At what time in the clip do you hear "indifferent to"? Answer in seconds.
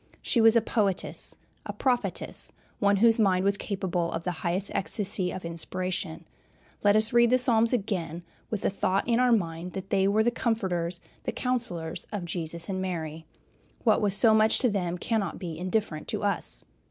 15.59-16.23